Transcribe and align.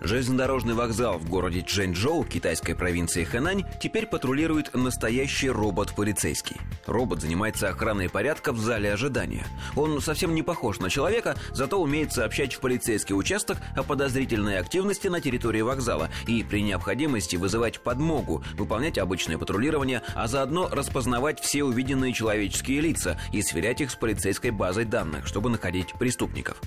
Железнодорожный 0.00 0.74
вокзал 0.74 1.18
в 1.18 1.28
городе 1.28 1.62
Чжэньчжоу, 1.62 2.24
китайской 2.24 2.74
провинции 2.74 3.24
Хэнань, 3.24 3.64
теперь 3.80 4.06
патрулирует 4.06 4.74
настоящий 4.74 5.50
робот-полицейский. 5.50 6.56
Робот 6.86 7.20
занимается 7.20 7.68
охраной 7.68 8.08
порядка 8.08 8.52
в 8.52 8.58
зале 8.58 8.92
ожидания. 8.92 9.46
Он 9.76 10.00
совсем 10.00 10.34
не 10.34 10.42
похож 10.42 10.78
на 10.78 10.90
человека, 10.90 11.36
зато 11.52 11.80
умеет 11.80 12.12
сообщать 12.12 12.54
в 12.54 12.60
полицейский 12.60 13.14
участок 13.14 13.58
о 13.76 13.82
подозрительной 13.82 14.58
активности 14.58 15.08
на 15.08 15.20
территории 15.20 15.60
вокзала 15.60 16.08
и 16.26 16.42
при 16.42 16.62
необходимости 16.62 17.36
вызывать 17.36 17.80
подмогу, 17.80 18.42
выполнять 18.54 18.98
обычное 18.98 19.38
патрулирование, 19.38 20.02
а 20.14 20.28
заодно 20.28 20.68
распознавать 20.70 21.40
все 21.40 21.64
увиденные 21.64 22.12
человеческие 22.12 22.80
лица 22.80 23.20
и 23.32 23.42
сверять 23.42 23.80
их 23.80 23.90
с 23.90 23.96
полицейской 23.96 24.50
базой 24.50 24.84
данных, 24.84 25.26
чтобы 25.26 25.50
находить 25.50 25.92
преступников. 25.94 26.60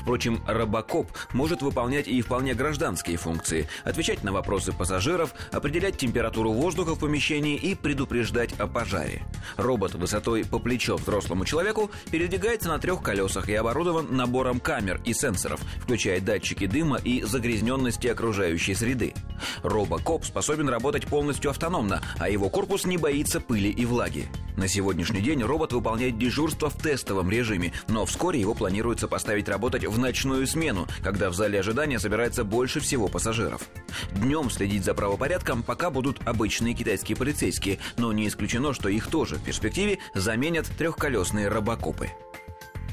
Впрочем, 0.00 0.42
робокоп 0.46 1.10
может 1.32 1.62
выполнять 1.62 2.08
и 2.08 2.20
вполне 2.22 2.54
гражданские 2.58 3.16
функции, 3.16 3.68
отвечать 3.84 4.22
на 4.22 4.32
вопросы 4.32 4.72
пассажиров, 4.72 5.32
определять 5.52 5.96
температуру 5.96 6.52
воздуха 6.52 6.94
в 6.94 6.98
помещении 6.98 7.56
и 7.56 7.74
предупреждать 7.74 8.52
о 8.58 8.66
пожаре. 8.66 9.22
Робот 9.56 9.94
высотой 9.94 10.44
по 10.44 10.58
плечо 10.58 10.96
взрослому 10.96 11.46
человеку 11.46 11.90
передвигается 12.10 12.68
на 12.68 12.78
трех 12.78 13.02
колесах 13.02 13.48
и 13.48 13.54
оборудован 13.54 14.14
набором 14.14 14.60
камер 14.60 15.00
и 15.06 15.14
сенсоров, 15.14 15.60
включая 15.80 16.20
датчики 16.20 16.66
дыма 16.66 16.98
и 16.98 17.22
загрязненности 17.22 18.08
окружающей 18.08 18.74
среды. 18.74 19.14
Робокоп 19.62 20.24
способен 20.24 20.68
работать 20.68 21.06
полностью 21.06 21.50
автономно, 21.50 22.02
а 22.18 22.28
его 22.28 22.50
корпус 22.50 22.84
не 22.84 22.98
боится 22.98 23.40
пыли 23.40 23.70
и 23.70 23.86
влаги. 23.86 24.28
На 24.58 24.66
сегодняшний 24.66 25.20
день 25.20 25.40
робот 25.40 25.72
выполняет 25.72 26.18
дежурство 26.18 26.68
в 26.68 26.74
тестовом 26.74 27.30
режиме, 27.30 27.72
но 27.86 28.04
вскоре 28.04 28.40
его 28.40 28.54
планируется 28.54 29.06
поставить 29.06 29.48
работать 29.48 29.84
в 29.86 29.96
ночную 30.00 30.48
смену, 30.48 30.88
когда 31.00 31.30
в 31.30 31.34
зале 31.34 31.60
ожидания 31.60 32.00
собирается 32.00 32.42
больше 32.42 32.80
всего 32.80 33.06
пассажиров. 33.06 33.62
Днем 34.10 34.50
следить 34.50 34.84
за 34.84 34.94
правопорядком 34.94 35.62
пока 35.62 35.90
будут 35.90 36.18
обычные 36.26 36.74
китайские 36.74 37.16
полицейские, 37.16 37.78
но 37.98 38.12
не 38.12 38.26
исключено, 38.26 38.74
что 38.74 38.88
их 38.88 39.06
тоже 39.06 39.36
в 39.36 39.44
перспективе 39.44 40.00
заменят 40.16 40.66
трехколесные 40.76 41.46
робокопы. 41.46 42.10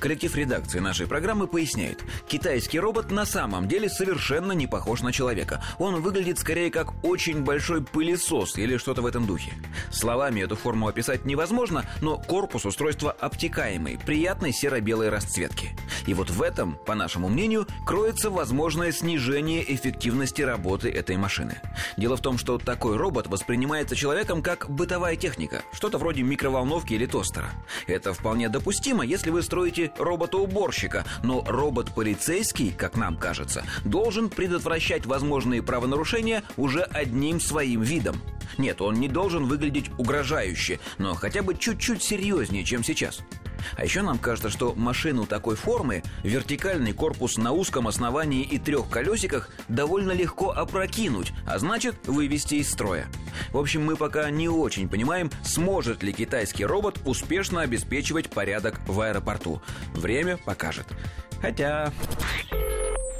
Коллектив 0.05 0.35
редакции 0.35 0.77
нашей 0.77 1.07
программы 1.07 1.47
поясняет, 1.47 2.03
китайский 2.27 2.79
робот 2.79 3.09
на 3.09 3.25
самом 3.25 3.67
деле 3.67 3.89
совершенно 3.89 4.51
не 4.51 4.67
похож 4.67 5.01
на 5.01 5.11
человека. 5.11 5.63
Он 5.79 5.99
выглядит 5.99 6.37
скорее 6.37 6.69
как 6.69 7.03
очень 7.03 7.43
большой 7.43 7.83
пылесос 7.83 8.55
или 8.59 8.77
что-то 8.77 9.01
в 9.01 9.07
этом 9.07 9.25
духе. 9.25 9.53
Словами 9.91 10.41
эту 10.41 10.55
форму 10.55 10.87
описать 10.87 11.25
невозможно, 11.25 11.89
но 12.03 12.19
корпус 12.19 12.65
устройства 12.65 13.13
обтекаемый, 13.19 13.97
приятной 13.97 14.53
серо-белой 14.53 15.09
расцветки. 15.09 15.75
И 16.05 16.13
вот 16.13 16.29
в 16.29 16.43
этом, 16.43 16.77
по 16.85 16.93
нашему 16.93 17.27
мнению, 17.27 17.65
кроется 17.83 18.29
возможное 18.29 18.91
снижение 18.91 19.63
эффективности 19.73 20.43
работы 20.43 20.91
этой 20.91 21.17
машины. 21.17 21.59
Дело 21.97 22.15
в 22.15 22.21
том, 22.21 22.37
что 22.37 22.59
такой 22.59 22.95
робот 22.95 23.25
воспринимается 23.25 23.95
человеком 23.95 24.43
как 24.43 24.69
бытовая 24.69 25.15
техника, 25.15 25.63
что-то 25.73 25.97
вроде 25.97 26.21
микроволновки 26.21 26.93
или 26.93 27.07
тостера. 27.07 27.49
Это 27.87 28.13
вполне 28.13 28.49
допустимо, 28.49 29.03
если 29.03 29.31
вы 29.31 29.41
строите 29.41 29.91
робота-уборщика, 29.97 31.05
но 31.23 31.43
робот-полицейский, 31.45 32.71
как 32.71 32.95
нам 32.95 33.17
кажется, 33.17 33.63
должен 33.83 34.29
предотвращать 34.29 35.05
возможные 35.05 35.63
правонарушения 35.63 36.43
уже 36.57 36.81
одним 36.81 37.39
своим 37.39 37.81
видом. 37.81 38.21
Нет, 38.57 38.81
он 38.81 38.95
не 38.95 39.07
должен 39.07 39.45
выглядеть 39.45 39.89
угрожающе, 39.97 40.79
но 40.97 41.13
хотя 41.15 41.41
бы 41.41 41.55
чуть-чуть 41.55 42.03
серьезнее, 42.03 42.63
чем 42.63 42.83
сейчас. 42.83 43.21
А 43.77 43.83
еще 43.83 44.01
нам 44.01 44.17
кажется, 44.17 44.49
что 44.49 44.73
машину 44.75 45.25
такой 45.25 45.55
формы, 45.55 46.03
вертикальный 46.23 46.93
корпус 46.93 47.37
на 47.37 47.51
узком 47.51 47.87
основании 47.87 48.43
и 48.43 48.57
трех 48.57 48.89
колесиках 48.89 49.49
довольно 49.67 50.11
легко 50.11 50.51
опрокинуть, 50.51 51.33
а 51.45 51.59
значит 51.59 51.95
вывести 52.07 52.55
из 52.55 52.71
строя. 52.71 53.07
В 53.51 53.57
общем, 53.57 53.85
мы 53.85 53.95
пока 53.95 54.29
не 54.29 54.49
очень 54.49 54.89
понимаем, 54.89 55.29
сможет 55.43 56.03
ли 56.03 56.13
китайский 56.13 56.65
робот 56.65 56.99
успешно 57.05 57.61
обеспечивать 57.61 58.29
порядок 58.29 58.79
в 58.87 58.99
аэропорту. 59.01 59.61
Время 59.93 60.37
покажет. 60.37 60.87
Хотя... 61.41 61.91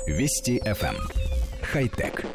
Вести 0.08 0.60
FM. 0.60 0.96
Эм. 0.96 0.98
Хай-тек. 1.62 2.26